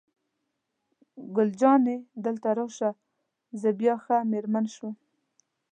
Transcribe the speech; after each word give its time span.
ګل 1.35 1.49
جانې: 1.59 1.95
دلته 2.25 2.49
راشه، 2.57 2.89
زه 3.61 3.69
بیا 3.79 3.93
ښه 4.03 4.17
مېرمن 4.31 4.65
شوم. 4.75 4.95